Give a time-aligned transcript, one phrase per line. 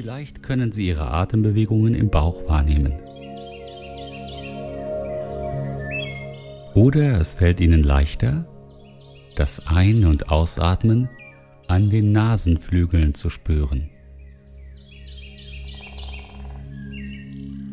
[0.00, 2.92] Vielleicht können Sie Ihre Atembewegungen im Bauch wahrnehmen.
[6.76, 8.46] Oder es fällt Ihnen leichter,
[9.34, 11.08] das Ein- und Ausatmen
[11.66, 13.90] an den Nasenflügeln zu spüren.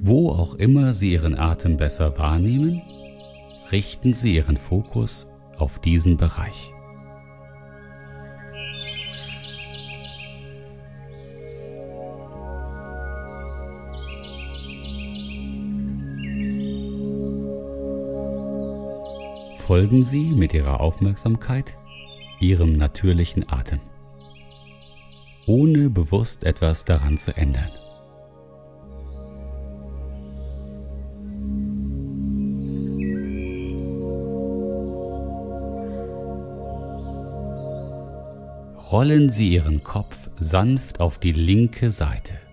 [0.00, 2.80] Wo auch immer Sie Ihren Atem besser wahrnehmen,
[3.70, 5.28] richten Sie Ihren Fokus
[5.58, 6.72] auf diesen Bereich.
[19.66, 21.76] Folgen Sie mit Ihrer Aufmerksamkeit
[22.38, 23.80] Ihrem natürlichen Atem,
[25.44, 27.70] ohne bewusst etwas daran zu ändern.
[38.92, 42.45] rollen Sie Ihren Kopf sanft auf die linke Seite.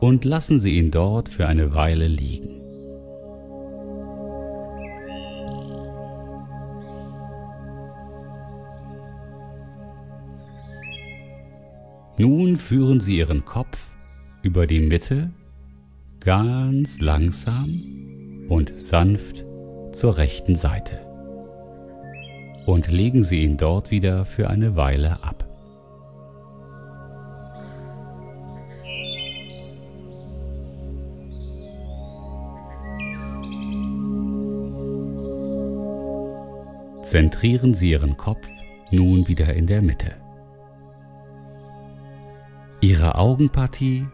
[0.00, 2.56] Und lassen Sie ihn dort für eine Weile liegen.
[12.18, 13.94] Nun führen Sie Ihren Kopf
[14.42, 15.30] über die Mitte
[16.20, 19.44] ganz langsam und sanft
[19.92, 21.00] zur rechten Seite
[22.66, 25.45] und legen Sie ihn dort wieder für eine Weile ab.
[37.06, 38.48] Zentrieren Sie Ihren Kopf
[38.90, 40.16] nun wieder in der Mitte.
[42.80, 44.08] Ihre Augenpartie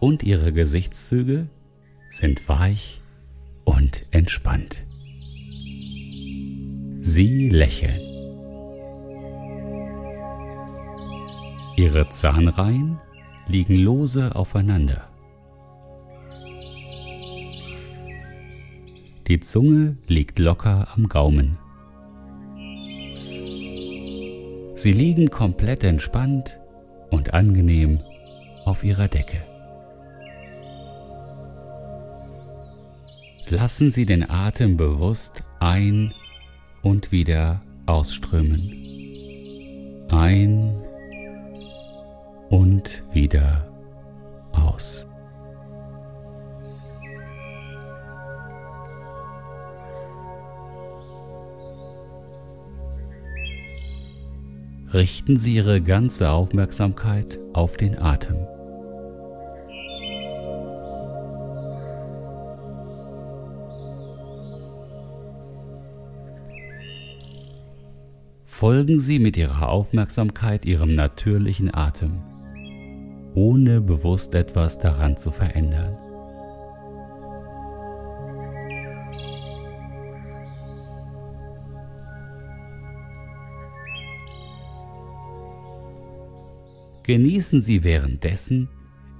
[0.00, 1.48] und Ihre Gesichtszüge
[2.10, 3.02] sind weich
[3.64, 4.82] und entspannt.
[7.02, 8.00] Sie lächeln.
[11.76, 12.98] Ihre Zahnreihen
[13.46, 15.06] liegen lose aufeinander.
[19.26, 21.58] Die Zunge liegt locker am Gaumen.
[24.82, 26.58] Sie liegen komplett entspannt
[27.08, 28.00] und angenehm
[28.64, 29.36] auf ihrer Decke.
[33.48, 36.12] Lassen Sie den Atem bewusst ein
[36.82, 38.72] und wieder ausströmen.
[40.08, 40.74] Ein
[42.50, 43.64] und wieder
[44.50, 45.06] aus.
[54.92, 58.36] Richten Sie Ihre ganze Aufmerksamkeit auf den Atem.
[68.62, 72.22] folgen Sie mit Ihrer Aufmerksamkeit Ihrem natürlichen Atem,
[73.34, 75.96] ohne bewusst etwas daran zu verändern.
[87.04, 88.68] Genießen Sie währenddessen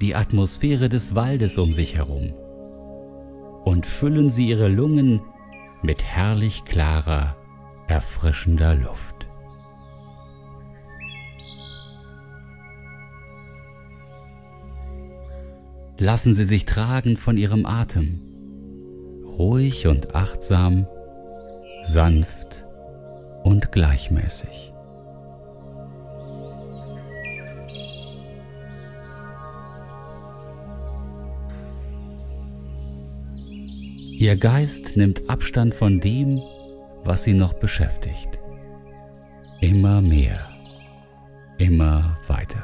[0.00, 2.32] die Atmosphäre des Waldes um sich herum
[3.64, 5.20] und füllen Sie Ihre Lungen
[5.82, 7.36] mit herrlich klarer,
[7.88, 9.26] erfrischender Luft.
[15.98, 18.20] Lassen Sie sich tragen von Ihrem Atem,
[19.38, 20.86] ruhig und achtsam,
[21.82, 22.62] sanft
[23.42, 24.71] und gleichmäßig.
[34.22, 36.40] Ihr Geist nimmt Abstand von dem,
[37.02, 38.38] was sie noch beschäftigt.
[39.60, 40.48] Immer mehr,
[41.58, 42.62] immer weiter.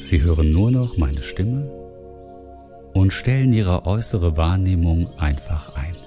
[0.00, 1.70] Sie hören nur noch meine Stimme
[2.94, 6.01] und stellen Ihre äußere Wahrnehmung einfach ein.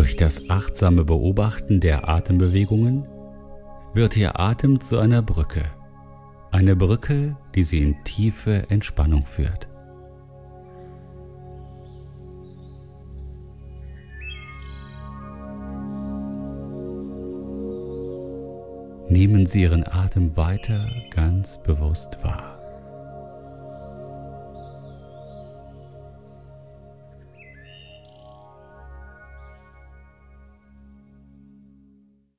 [0.00, 3.06] Durch das achtsame Beobachten der Atembewegungen
[3.92, 5.62] wird Ihr Atem zu einer Brücke,
[6.50, 9.68] eine Brücke, die Sie in tiefe Entspannung führt.
[19.10, 22.59] Nehmen Sie Ihren Atem weiter ganz bewusst wahr.